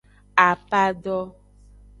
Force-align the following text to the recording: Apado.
Apado. 0.49 1.17